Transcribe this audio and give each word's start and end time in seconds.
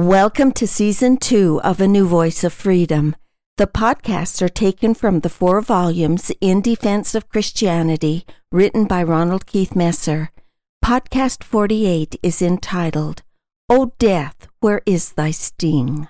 Welcome 0.00 0.52
to 0.52 0.66
season 0.66 1.18
two 1.18 1.60
of 1.62 1.78
A 1.78 1.86
New 1.86 2.06
Voice 2.08 2.42
of 2.42 2.54
Freedom. 2.54 3.14
The 3.58 3.66
podcasts 3.66 4.40
are 4.40 4.48
taken 4.48 4.94
from 4.94 5.20
the 5.20 5.28
four 5.28 5.60
volumes 5.60 6.32
In 6.40 6.62
Defense 6.62 7.14
of 7.14 7.28
Christianity, 7.28 8.24
written 8.50 8.86
by 8.86 9.02
Ronald 9.02 9.44
Keith 9.44 9.76
Messer. 9.76 10.30
Podcast 10.82 11.44
48 11.44 12.18
is 12.22 12.40
entitled, 12.40 13.22
O 13.68 13.92
Death, 13.98 14.48
Where 14.60 14.80
is 14.86 15.12
Thy 15.12 15.32
Sting? 15.32 16.08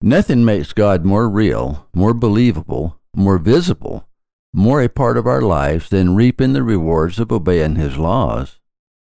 Nothing 0.00 0.44
makes 0.44 0.72
God 0.72 1.04
more 1.04 1.28
real, 1.28 1.88
more 1.92 2.14
believable, 2.14 3.00
more 3.16 3.38
visible, 3.38 4.06
more 4.52 4.80
a 4.80 4.88
part 4.88 5.16
of 5.16 5.26
our 5.26 5.42
lives 5.42 5.88
than 5.88 6.14
reaping 6.14 6.52
the 6.52 6.62
rewards 6.62 7.18
of 7.18 7.32
obeying 7.32 7.74
His 7.74 7.98
laws. 7.98 8.60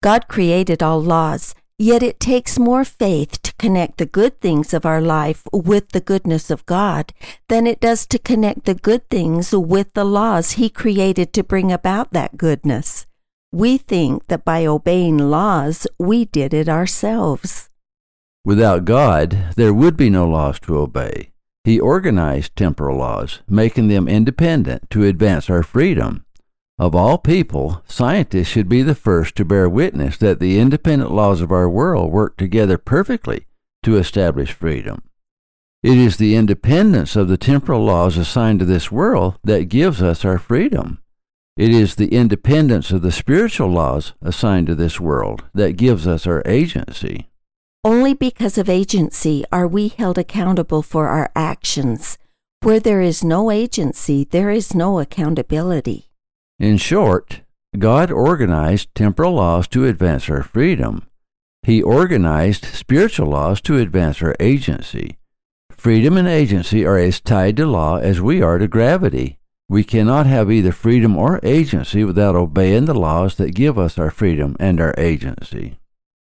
God 0.00 0.28
created 0.28 0.80
all 0.80 1.02
laws, 1.02 1.56
yet 1.78 2.02
it 2.02 2.20
takes 2.20 2.58
more 2.58 2.84
faith 2.84 3.42
to 3.42 3.54
connect 3.54 3.98
the 3.98 4.06
good 4.06 4.40
things 4.40 4.72
of 4.72 4.86
our 4.86 5.00
life 5.00 5.46
with 5.52 5.90
the 5.90 6.00
goodness 6.00 6.50
of 6.50 6.66
God 6.66 7.12
than 7.48 7.66
it 7.66 7.80
does 7.80 8.06
to 8.06 8.18
connect 8.18 8.64
the 8.64 8.74
good 8.74 9.08
things 9.10 9.52
with 9.52 9.92
the 9.94 10.04
laws 10.04 10.52
He 10.52 10.68
created 10.68 11.32
to 11.32 11.42
bring 11.42 11.72
about 11.72 12.12
that 12.12 12.36
goodness. 12.36 13.06
We 13.52 13.76
think 13.76 14.28
that 14.28 14.44
by 14.44 14.64
obeying 14.64 15.18
laws, 15.18 15.86
we 15.98 16.24
did 16.24 16.54
it 16.54 16.68
ourselves. 16.68 17.68
Without 18.44 18.84
God, 18.84 19.54
there 19.56 19.74
would 19.74 19.96
be 19.96 20.10
no 20.10 20.26
laws 20.26 20.58
to 20.60 20.78
obey. 20.78 21.32
He 21.64 21.78
organized 21.78 22.56
temporal 22.56 22.98
laws, 22.98 23.40
making 23.48 23.86
them 23.88 24.08
independent 24.08 24.90
to 24.90 25.04
advance 25.04 25.48
our 25.48 25.62
freedom. 25.62 26.24
Of 26.78 26.94
all 26.94 27.18
people, 27.18 27.82
scientists 27.86 28.48
should 28.48 28.68
be 28.68 28.82
the 28.82 28.94
first 28.94 29.36
to 29.36 29.44
bear 29.44 29.68
witness 29.68 30.16
that 30.18 30.40
the 30.40 30.58
independent 30.58 31.12
laws 31.12 31.40
of 31.40 31.52
our 31.52 31.68
world 31.68 32.10
work 32.10 32.36
together 32.36 32.78
perfectly 32.78 33.46
to 33.82 33.98
establish 33.98 34.52
freedom. 34.52 35.02
It 35.82 35.98
is 35.98 36.16
the 36.16 36.36
independence 36.36 37.16
of 37.16 37.28
the 37.28 37.36
temporal 37.36 37.84
laws 37.84 38.16
assigned 38.16 38.60
to 38.60 38.64
this 38.64 38.90
world 38.90 39.36
that 39.44 39.68
gives 39.68 40.00
us 40.00 40.24
our 40.24 40.38
freedom. 40.38 40.98
It 41.56 41.70
is 41.70 41.96
the 41.96 42.14
independence 42.14 42.90
of 42.90 43.02
the 43.02 43.12
spiritual 43.12 43.68
laws 43.68 44.14
assigned 44.22 44.68
to 44.68 44.74
this 44.74 44.98
world 44.98 45.44
that 45.52 45.76
gives 45.76 46.06
us 46.06 46.26
our 46.26 46.42
agency. 46.46 47.28
Only 47.84 48.14
because 48.14 48.56
of 48.56 48.68
agency 48.68 49.44
are 49.52 49.66
we 49.66 49.88
held 49.88 50.16
accountable 50.16 50.82
for 50.82 51.08
our 51.08 51.30
actions. 51.34 52.16
Where 52.62 52.80
there 52.80 53.00
is 53.00 53.24
no 53.24 53.50
agency, 53.50 54.24
there 54.24 54.50
is 54.50 54.72
no 54.72 55.00
accountability. 55.00 56.08
In 56.62 56.76
short, 56.76 57.40
God 57.76 58.12
organized 58.12 58.94
temporal 58.94 59.32
laws 59.32 59.66
to 59.66 59.84
advance 59.84 60.30
our 60.30 60.44
freedom. 60.44 61.08
He 61.64 61.82
organized 61.82 62.66
spiritual 62.66 63.30
laws 63.30 63.60
to 63.62 63.78
advance 63.78 64.22
our 64.22 64.36
agency. 64.38 65.18
Freedom 65.72 66.16
and 66.16 66.28
agency 66.28 66.86
are 66.86 66.98
as 66.98 67.20
tied 67.20 67.56
to 67.56 67.66
law 67.66 67.96
as 67.96 68.20
we 68.20 68.40
are 68.42 68.58
to 68.58 68.68
gravity. 68.68 69.40
We 69.68 69.82
cannot 69.82 70.26
have 70.26 70.52
either 70.52 70.70
freedom 70.70 71.16
or 71.16 71.40
agency 71.42 72.04
without 72.04 72.36
obeying 72.36 72.84
the 72.84 72.94
laws 72.94 73.34
that 73.38 73.56
give 73.56 73.76
us 73.76 73.98
our 73.98 74.12
freedom 74.12 74.54
and 74.60 74.80
our 74.80 74.94
agency. 74.96 75.80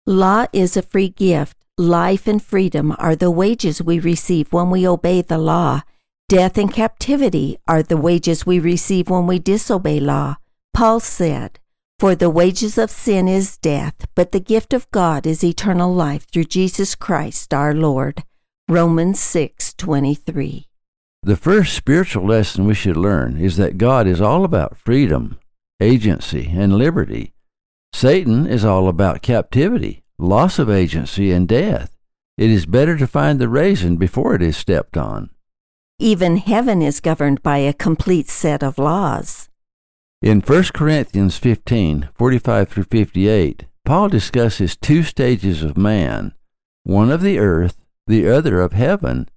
Law 0.06 0.48
is 0.52 0.76
a 0.76 0.82
free 0.82 1.08
gift. 1.08 1.56
Life 1.78 2.28
and 2.28 2.44
freedom 2.44 2.94
are 3.00 3.16
the 3.16 3.32
wages 3.32 3.82
we 3.82 3.98
receive 3.98 4.52
when 4.52 4.72
we 4.72 4.86
obey 4.86 5.22
the 5.22 5.38
law. 5.38 5.84
Death 6.30 6.58
and 6.58 6.70
captivity 6.70 7.58
are 7.70 7.82
the 7.82 7.96
wages 7.96 8.46
we 8.46 8.60
receive 8.60 9.10
when 9.10 9.28
we 9.28 9.40
disobey 9.40 9.98
law. 10.02 10.36
Paul 10.74 11.00
said, 11.00 11.58
For 12.00 12.16
the 12.16 12.30
wages 12.30 12.78
of 12.78 12.92
sin 12.92 13.30
is 13.30 13.58
death, 13.58 14.06
but 14.14 14.34
the 14.34 14.42
gift 14.42 14.74
of 14.74 14.92
God 14.92 15.26
is 15.26 15.42
eternal 15.42 15.94
life 15.94 16.28
through 16.30 16.44
Jesus 16.44 16.96
Christ 16.96 17.54
our 17.54 17.74
Lord. 17.74 18.26
Romans 18.68 19.22
6:23. 19.22 20.66
The 21.24 21.38
first 21.38 21.74
spiritual 21.74 22.26
lesson 22.26 22.66
we 22.66 22.74
should 22.74 22.98
learn 22.98 23.38
is 23.38 23.56
that 23.56 23.78
God 23.78 24.06
is 24.06 24.20
all 24.20 24.44
about 24.44 24.76
freedom, 24.76 25.40
agency, 25.80 26.52
and 26.54 26.78
liberty. 26.78 27.32
Satan 27.94 28.46
is 28.46 28.66
all 28.66 28.90
about 28.90 29.22
captivity, 29.22 30.04
loss 30.20 30.60
of 30.60 30.70
agency, 30.70 31.32
and 31.32 31.48
death. 31.48 31.96
It 32.38 32.50
is 32.50 32.66
better 32.66 32.98
to 32.98 33.08
find 33.08 33.40
the 33.40 33.48
raisin 33.48 33.96
before 33.96 34.36
it 34.36 34.42
is 34.42 34.58
stepped 34.58 34.98
on. 34.98 35.30
Even 36.00 36.38
heaven 36.38 36.84
is 36.84 37.00
governed 37.00 37.42
by 37.42 37.58
a 37.58 37.74
complete 37.74 38.30
set 38.30 38.62
of 38.62 38.78
laws. 38.78 39.50
In 40.22 40.42
1 40.42 40.64
Corinthians 40.66 41.40
15 41.40 42.10
45 42.14 42.70
through 42.70 42.84
58, 42.84 43.66
Paul 43.84 44.08
discusses 44.08 44.76
two 44.76 45.02
stages 45.02 45.64
of 45.64 45.76
man 45.76 46.34
one 46.84 47.10
of 47.10 47.22
the 47.22 47.40
earth, 47.40 47.82
the 48.06 48.30
other 48.30 48.62
of 48.62 48.74
heaven. 48.74 49.28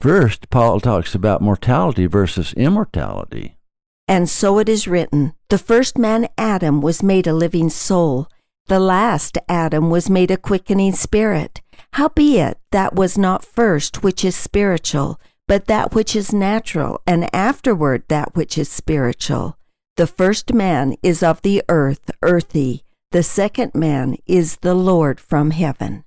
First, 0.00 0.50
Paul 0.50 0.78
talks 0.78 1.14
about 1.14 1.40
mortality 1.40 2.06
versus 2.06 2.52
immortality. 2.52 3.56
And 4.06 4.28
so 4.28 4.58
it 4.58 4.68
is 4.68 4.86
written 4.86 5.32
The 5.48 5.58
first 5.58 5.96
man, 5.96 6.28
Adam, 6.36 6.82
was 6.82 7.02
made 7.02 7.26
a 7.26 7.32
living 7.32 7.70
soul. 7.70 8.28
The 8.66 8.78
last 8.78 9.38
Adam 9.48 9.88
was 9.88 10.10
made 10.10 10.30
a 10.30 10.36
quickening 10.36 10.92
spirit. 10.92 11.62
Howbeit, 11.94 12.58
that 12.72 12.94
was 12.94 13.16
not 13.16 13.42
first 13.42 14.02
which 14.02 14.22
is 14.24 14.36
spiritual, 14.36 15.18
but 15.48 15.66
that 15.66 15.92
which 15.92 16.14
is 16.14 16.32
natural, 16.32 17.02
and 17.04 17.34
afterward 17.34 18.04
that 18.06 18.36
which 18.36 18.56
is 18.56 18.68
spiritual. 18.68 19.58
The 19.96 20.06
first 20.06 20.54
man 20.54 20.94
is 21.02 21.20
of 21.24 21.42
the 21.42 21.64
earth, 21.68 22.12
earthy. 22.22 22.84
The 23.10 23.24
second 23.24 23.74
man 23.74 24.16
is 24.26 24.58
the 24.58 24.74
Lord 24.74 25.18
from 25.18 25.50
heaven. 25.50 26.04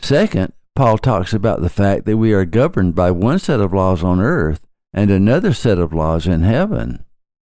Second, 0.00 0.54
Paul 0.74 0.96
talks 0.96 1.34
about 1.34 1.60
the 1.60 1.68
fact 1.68 2.06
that 2.06 2.16
we 2.16 2.32
are 2.32 2.46
governed 2.46 2.94
by 2.94 3.10
one 3.10 3.38
set 3.38 3.60
of 3.60 3.74
laws 3.74 4.02
on 4.02 4.20
earth 4.20 4.66
and 4.94 5.10
another 5.10 5.52
set 5.52 5.78
of 5.78 5.92
laws 5.92 6.26
in 6.26 6.40
heaven 6.40 7.04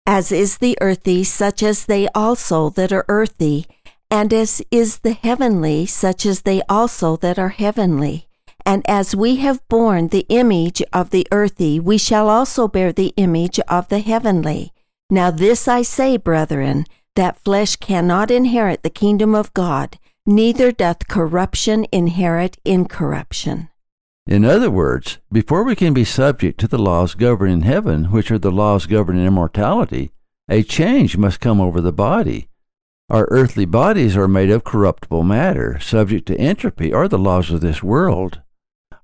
as 0.10 0.32
is 0.32 0.58
the 0.58 0.76
earthy, 0.82 1.24
such 1.24 1.62
as 1.62 1.86
they 1.86 2.08
also 2.16 2.72
that 2.72 2.92
are 2.92 3.06
earthy, 3.08 3.68
and 4.10 4.34
as 4.34 4.60
is 4.72 5.00
the 5.00 5.14
heavenly, 5.14 5.86
such 5.86 6.26
as 6.26 6.42
they 6.42 6.64
also 6.68 7.16
that 7.18 7.38
are 7.38 7.50
heavenly. 7.50 8.29
And 8.70 8.88
as 8.88 9.16
we 9.16 9.38
have 9.38 9.68
borne 9.68 10.10
the 10.10 10.28
image 10.30 10.84
of 10.94 11.10
the 11.10 11.26
earthy, 11.32 11.80
we 11.80 11.98
shall 11.98 12.30
also 12.30 12.68
bear 12.68 12.94
the 12.94 13.16
image 13.18 13.60
of 13.62 13.88
the 13.88 13.98
heavenly. 13.98 14.74
Now 15.10 15.32
this 15.32 15.68
I 15.68 15.82
say, 15.82 16.18
brethren, 16.18 16.86
that 17.16 17.40
flesh 17.40 17.78
cannot 17.78 18.30
inherit 18.30 18.84
the 18.84 18.92
kingdom 18.92 19.34
of 19.34 19.52
God, 19.56 19.98
neither 20.24 20.72
doth 20.72 21.08
corruption 21.08 21.88
inherit 21.92 22.60
incorruption. 22.64 23.70
In 24.28 24.46
other 24.46 24.70
words, 24.70 25.18
before 25.32 25.64
we 25.64 25.76
can 25.76 25.96
be 25.96 26.04
subject 26.04 26.60
to 26.60 26.68
the 26.68 26.78
laws 26.78 27.16
governing 27.16 27.62
heaven, 27.62 28.12
which 28.12 28.30
are 28.30 28.38
the 28.38 28.52
laws 28.52 28.86
governing 28.86 29.26
immortality, 29.26 30.12
a 30.48 30.62
change 30.62 31.18
must 31.18 31.40
come 31.40 31.60
over 31.60 31.82
the 31.82 31.92
body. 31.92 32.50
Our 33.10 33.28
earthly 33.32 33.66
bodies 33.66 34.16
are 34.16 34.28
made 34.28 34.52
of 34.52 34.64
corruptible 34.64 35.24
matter, 35.24 35.80
subject 35.80 36.28
to 36.28 36.38
entropy 36.38 36.94
or 36.94 37.08
the 37.08 37.18
laws 37.18 37.50
of 37.50 37.62
this 37.62 37.82
world. 37.82 38.42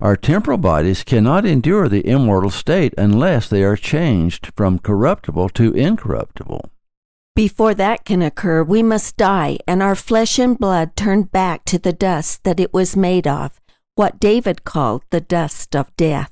Our 0.01 0.17
temporal 0.17 0.57
bodies 0.57 1.03
cannot 1.03 1.45
endure 1.45 1.87
the 1.87 2.05
immortal 2.07 2.49
state 2.49 2.93
unless 2.97 3.47
they 3.47 3.63
are 3.63 3.77
changed 3.77 4.51
from 4.55 4.79
corruptible 4.79 5.49
to 5.49 5.71
incorruptible. 5.73 6.69
Before 7.35 7.73
that 7.73 8.05
can 8.05 8.21
occur, 8.21 8.63
we 8.63 8.83
must 8.83 9.17
die 9.17 9.57
and 9.67 9.81
our 9.81 9.95
flesh 9.95 10.39
and 10.39 10.57
blood 10.57 10.95
turn 10.95 11.23
back 11.23 11.65
to 11.65 11.77
the 11.77 11.93
dust 11.93 12.43
that 12.43 12.59
it 12.59 12.73
was 12.73 12.95
made 12.95 13.27
of, 13.27 13.59
what 13.95 14.19
David 14.19 14.63
called 14.63 15.03
the 15.09 15.21
dust 15.21 15.75
of 15.75 15.95
death. 15.97 16.31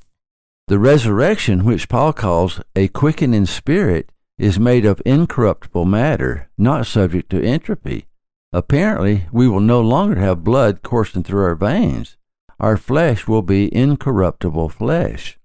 The 0.68 0.80
resurrection, 0.80 1.66
which 1.66 1.90
Paul 1.90 2.14
calls 2.14 2.62
a 2.76 2.88
quickening 2.88 3.46
spirit, 3.46 4.12
is 4.38 4.60
made 4.60 4.86
of 4.86 5.02
incorruptible 5.06 5.86
matter, 5.86 6.50
not 6.58 6.88
subject 6.88 7.30
to 7.32 7.44
entropy. 7.44 8.08
Apparently, 8.54 9.26
we 9.32 9.48
will 9.48 9.60
no 9.60 9.82
longer 9.82 10.20
have 10.20 10.44
blood 10.44 10.84
coursing 10.84 11.24
through 11.24 11.44
our 11.44 11.56
veins. 11.56 12.18
Our 12.64 12.78
flesh 12.78 13.28
will 13.28 13.42
be 13.42 13.68
incorruptible 13.76 14.70
flesh. 14.70 15.38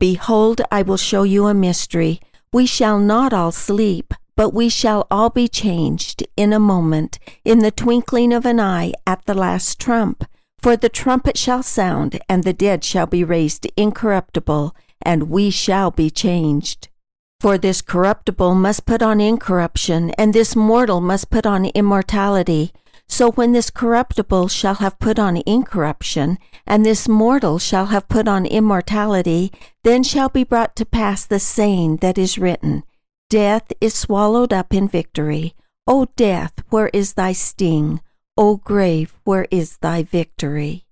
Behold, 0.00 0.60
I 0.72 0.82
will 0.82 0.96
show 0.96 1.22
you 1.22 1.46
a 1.46 1.54
mystery. 1.54 2.20
We 2.52 2.66
shall 2.66 2.98
not 2.98 3.32
all 3.32 3.52
sleep, 3.52 4.12
but 4.34 4.52
we 4.52 4.68
shall 4.68 5.06
all 5.08 5.30
be 5.30 5.46
changed 5.46 6.26
in 6.36 6.52
a 6.52 6.58
moment, 6.58 7.20
in 7.44 7.60
the 7.60 7.70
twinkling 7.70 8.32
of 8.32 8.44
an 8.44 8.58
eye, 8.58 8.94
at 9.06 9.24
the 9.26 9.34
last 9.34 9.78
trump. 9.78 10.24
For 10.58 10.76
the 10.76 10.88
trumpet 10.88 11.38
shall 11.38 11.62
sound, 11.62 12.20
and 12.28 12.42
the 12.42 12.52
dead 12.52 12.82
shall 12.82 13.06
be 13.06 13.22
raised 13.22 13.68
incorruptible, 13.76 14.74
and 15.00 15.30
we 15.30 15.50
shall 15.50 15.92
be 15.92 16.10
changed. 16.10 16.88
For 17.38 17.56
this 17.56 17.80
corruptible 17.80 18.56
must 18.56 18.86
put 18.86 19.02
on 19.02 19.20
incorruption, 19.20 20.10
and 20.18 20.34
this 20.34 20.56
mortal 20.56 21.00
must 21.00 21.30
put 21.30 21.46
on 21.46 21.66
immortality. 21.66 22.72
So 23.08 23.30
when 23.32 23.52
this 23.52 23.70
corruptible 23.70 24.48
shall 24.48 24.74
have 24.76 24.98
put 24.98 25.18
on 25.18 25.42
incorruption, 25.46 26.38
and 26.66 26.84
this 26.84 27.08
mortal 27.08 27.58
shall 27.58 27.86
have 27.86 28.08
put 28.08 28.28
on 28.28 28.44
immortality, 28.46 29.52
then 29.84 30.02
shall 30.02 30.28
be 30.28 30.44
brought 30.44 30.74
to 30.76 30.84
pass 30.84 31.24
the 31.24 31.38
saying 31.38 31.98
that 31.98 32.18
is 32.18 32.38
written 32.38 32.82
Death 33.30 33.72
is 33.80 33.94
swallowed 33.94 34.52
up 34.52 34.72
in 34.74 34.88
victory. 34.88 35.54
O 35.86 36.06
death, 36.16 36.52
where 36.70 36.90
is 36.92 37.14
thy 37.14 37.32
sting? 37.32 38.00
O 38.36 38.56
grave, 38.56 39.16
where 39.24 39.46
is 39.50 39.78
thy 39.78 40.02
victory? 40.02 40.84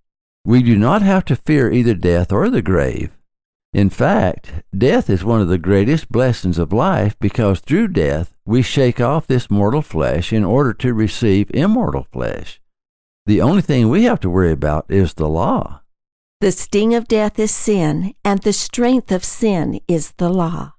We 0.45 0.63
do 0.63 0.77
not 0.77 1.03
have 1.03 1.25
to 1.27 1.37
fear 1.37 1.73
either 1.73 1.95
death 1.95 2.33
or 2.33 2.49
the 2.49 2.63
grave. 2.63 3.11
In 3.75 3.91
fact, 3.91 4.53
death 4.77 5.11
is 5.11 5.25
one 5.25 5.41
of 5.41 5.49
the 5.49 5.59
greatest 5.59 6.09
blessings 6.09 6.59
of 6.59 6.73
life 6.73 7.19
because 7.19 7.59
through 7.59 7.89
death 7.89 8.33
we 8.47 8.63
shake 8.63 9.01
off 9.01 9.27
this 9.27 9.51
mortal 9.51 9.83
flesh 9.83 10.33
in 10.33 10.45
order 10.45 10.73
to 10.75 10.95
receive 10.95 11.51
immortal 11.53 12.07
flesh. 12.13 12.61
The 13.27 13.41
only 13.41 13.63
thing 13.63 13.89
we 13.89 14.05
have 14.05 14.21
to 14.21 14.31
worry 14.31 14.53
about 14.53 14.87
is 14.89 15.15
the 15.15 15.29
law. 15.29 15.81
The 16.41 16.53
sting 16.53 16.95
of 16.95 17.09
death 17.09 17.37
is 17.37 17.53
sin, 17.53 18.15
and 18.25 18.43
the 18.43 18.53
strength 18.53 19.11
of 19.11 19.25
sin 19.25 19.81
is 19.89 20.13
the 20.19 20.29
law. 20.29 20.75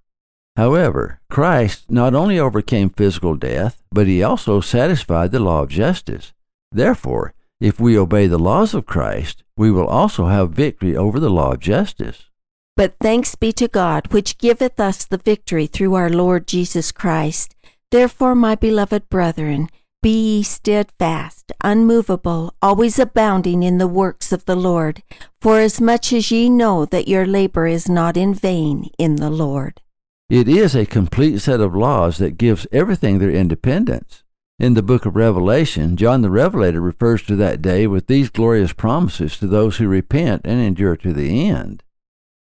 However, 0.56 1.20
Christ 1.30 1.92
not 1.92 2.16
only 2.16 2.40
overcame 2.40 2.92
physical 2.92 3.36
death, 3.36 3.84
but 3.92 4.08
he 4.08 4.24
also 4.24 4.62
satisfied 4.62 5.32
the 5.32 5.42
law 5.42 5.64
of 5.64 5.70
justice. 5.70 6.32
Therefore, 6.72 7.34
if 7.60 7.78
we 7.78 7.98
obey 7.98 8.28
the 8.28 8.40
laws 8.40 8.74
of 8.74 8.86
Christ, 8.86 9.44
we 9.58 9.70
will 9.70 9.88
also 9.88 10.28
have 10.28 10.52
victory 10.52 10.96
over 10.96 11.20
the 11.20 11.30
law 11.30 11.52
of 11.52 11.60
justice. 11.60 12.30
But 12.78 12.96
thanks 13.00 13.36
be 13.36 13.54
to 13.54 13.70
God, 13.70 14.12
which 14.12 14.38
giveth 14.38 14.80
us 14.80 15.06
the 15.06 15.18
victory 15.18 15.66
through 15.66 15.94
our 15.94 16.10
Lord 16.10 16.46
Jesus 16.46 16.92
Christ. 16.92 17.56
Therefore, 17.90 18.36
my 18.36 18.56
beloved 18.56 19.10
brethren, 19.10 19.70
be 20.04 20.38
ye 20.38 20.44
steadfast, 20.44 21.54
unmovable, 21.62 22.54
always 22.62 23.00
abounding 23.00 23.64
in 23.64 23.78
the 23.78 23.88
works 23.88 24.34
of 24.34 24.44
the 24.44 24.58
Lord, 24.58 25.02
for 25.40 25.60
as 25.60 25.80
much 25.80 26.12
as 26.12 26.32
ye 26.32 26.50
know 26.50 26.86
that 26.86 27.08
your 27.08 27.26
labor 27.26 27.66
is 27.66 27.88
not 27.88 28.18
in 28.18 28.34
vain 28.34 28.90
in 29.00 29.16
the 29.16 29.30
Lord. 29.30 29.82
It 30.30 30.50
is 30.50 30.76
a 30.76 30.86
complete 30.86 31.40
set 31.40 31.62
of 31.62 31.76
laws 31.76 32.18
that 32.18 32.38
gives 32.38 32.68
everything 32.74 33.20
their 33.20 33.32
independence. 33.32 34.24
In 34.60 34.74
the 34.74 34.84
book 34.84 35.06
of 35.06 35.16
Revelation, 35.16 35.96
John 35.96 36.22
the 36.22 36.30
Revelator 36.30 36.82
refers 36.82 37.22
to 37.24 37.38
that 37.38 37.62
day 37.62 37.88
with 37.88 38.08
these 38.08 38.30
glorious 38.30 38.74
promises 38.74 39.38
to 39.38 39.48
those 39.48 39.78
who 39.78 39.88
repent 39.88 40.42
and 40.44 40.60
endure 40.60 40.98
to 40.98 41.14
the 41.14 41.48
end. 41.48 41.84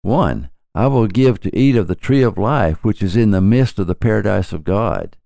1. 0.03 0.49
I 0.75 0.87
will 0.87 1.07
give 1.07 1.39
to 1.41 1.57
eat 1.57 1.75
of 1.75 1.87
the 1.87 1.95
tree 1.95 2.21
of 2.21 2.37
life 2.37 2.83
which 2.83 3.01
is 3.01 3.15
in 3.15 3.31
the 3.31 3.41
midst 3.41 3.79
of 3.79 3.87
the 3.87 3.95
paradise 3.95 4.53
of 4.53 4.63
God. 4.63 5.17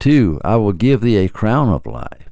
2. 0.00 0.40
I 0.44 0.56
will 0.56 0.72
give 0.72 1.00
thee 1.00 1.16
a 1.16 1.28
crown 1.28 1.68
of 1.68 1.86
life. 1.86 2.30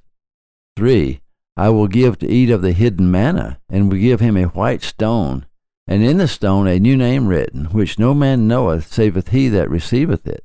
3. 0.77 1.21
I 1.57 1.69
will 1.71 1.89
give 1.89 2.19
to 2.19 2.29
eat 2.29 2.51
of 2.51 2.63
the 2.63 2.73
hidden 2.73 3.11
manna, 3.11 3.61
and 3.69 3.91
will 3.91 3.99
give 3.99 4.21
him 4.21 4.37
a 4.37 4.45
white 4.45 4.83
stone, 4.83 5.47
and 5.87 6.03
in 6.03 6.19
the 6.19 6.29
stone 6.29 6.67
a 6.67 6.79
new 6.79 6.97
name 6.97 7.29
written, 7.29 7.67
which 7.67 7.99
no 7.99 8.13
man 8.13 8.47
knoweth 8.47 8.93
saveth 8.93 9.29
he 9.29 9.49
that 9.49 9.71
receiveth 9.71 10.27
it. 10.27 10.45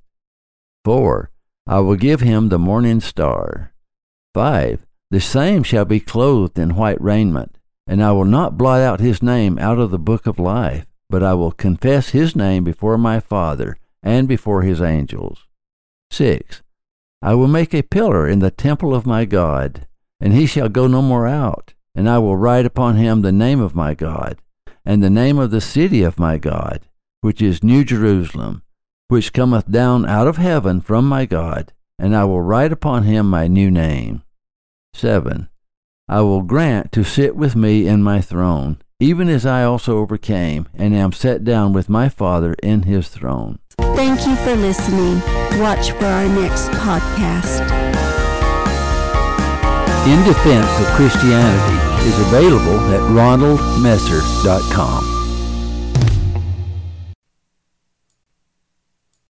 4. 0.85 1.29
I 1.67 1.79
will 1.79 1.95
give 1.95 2.21
him 2.21 2.49
the 2.49 2.59
morning 2.59 3.01
star. 3.01 3.73
5. 4.33 4.85
The 5.09 5.19
same 5.19 5.63
shall 5.63 5.85
be 5.85 5.99
clothed 5.99 6.57
in 6.57 6.75
white 6.75 7.01
raiment, 7.01 7.57
and 7.85 8.01
I 8.01 8.13
will 8.13 8.25
not 8.25 8.57
blot 8.57 8.81
out 8.81 8.99
his 8.99 9.21
name 9.21 9.59
out 9.59 9.79
of 9.79 9.91
the 9.91 9.99
book 9.99 10.25
of 10.25 10.39
life, 10.39 10.85
but 11.11 11.21
I 11.21 11.35
will 11.35 11.51
confess 11.51 12.09
his 12.09 12.35
name 12.35 12.63
before 12.63 12.97
my 12.97 13.19
Father 13.19 13.77
and 14.01 14.27
before 14.27 14.63
his 14.63 14.81
angels. 14.81 15.45
6. 16.09 16.63
I 17.21 17.35
will 17.35 17.47
make 17.47 17.75
a 17.75 17.83
pillar 17.83 18.27
in 18.27 18.39
the 18.39 18.49
temple 18.49 18.95
of 18.95 19.05
my 19.05 19.25
God, 19.25 19.85
and 20.19 20.33
he 20.33 20.47
shall 20.47 20.69
go 20.69 20.87
no 20.87 21.03
more 21.03 21.27
out, 21.27 21.75
and 21.93 22.09
I 22.09 22.17
will 22.17 22.35
write 22.35 22.65
upon 22.65 22.95
him 22.95 23.21
the 23.21 23.31
name 23.31 23.59
of 23.59 23.75
my 23.75 23.93
God 23.93 24.39
and 24.85 25.03
the 25.03 25.09
name 25.09 25.37
of 25.37 25.51
the 25.51 25.61
city 25.61 26.01
of 26.01 26.19
my 26.19 26.37
God, 26.37 26.81
which 27.21 27.41
is 27.41 27.63
New 27.63 27.83
Jerusalem, 27.83 28.63
which 29.07 29.33
cometh 29.33 29.69
down 29.69 30.05
out 30.05 30.27
of 30.27 30.37
heaven 30.37 30.81
from 30.81 31.07
my 31.07 31.25
God, 31.25 31.71
and 31.99 32.15
I 32.15 32.25
will 32.25 32.41
write 32.41 32.71
upon 32.71 33.03
him 33.03 33.29
my 33.29 33.47
new 33.47 33.69
name. 33.69 34.23
7. 34.93 35.49
I 36.07 36.21
will 36.21 36.41
grant 36.41 36.91
to 36.93 37.03
sit 37.03 37.35
with 37.35 37.55
me 37.55 37.87
in 37.87 38.01
my 38.01 38.21
throne, 38.21 38.81
even 39.01 39.27
as 39.27 39.45
I 39.45 39.63
also 39.63 39.97
overcame, 39.97 40.69
and 40.75 40.95
am 40.95 41.11
set 41.11 41.43
down 41.43 41.73
with 41.73 41.89
my 41.89 42.07
Father 42.07 42.53
in 42.61 42.83
his 42.83 43.09
throne. 43.09 43.57
Thank 43.77 44.25
you 44.27 44.35
for 44.37 44.55
listening. 44.55 45.19
Watch 45.59 45.91
for 45.91 46.05
our 46.05 46.29
next 46.29 46.69
podcast. 46.69 47.59
In 50.07 50.23
Defense 50.23 50.71
of 50.79 50.87
Christianity 50.95 51.75
is 52.07 52.17
available 52.27 52.79
at 52.93 53.01
ronaldmesser.com. 53.11 55.20